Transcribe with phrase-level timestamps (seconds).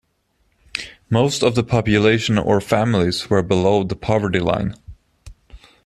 [1.11, 4.75] Most of the population or families were below the poverty line.